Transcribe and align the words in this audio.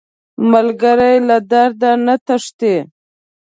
ملګری 0.51 1.15
له 1.27 1.37
درده 1.51 1.91
نه 2.05 2.15
تښتي 2.25 2.75